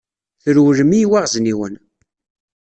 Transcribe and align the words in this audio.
Trewlem 0.43 0.91
i 0.93 0.99
yiweɣezniwen. 0.99 1.75